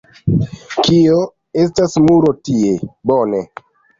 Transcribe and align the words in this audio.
Kio? 0.87 1.19
Estas 1.65 1.93
muro 2.07 2.33
tie. 2.49 2.71
Bone. 3.11 3.45